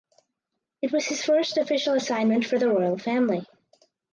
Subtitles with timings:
[0.81, 3.45] It was his first official assignment for the royal family.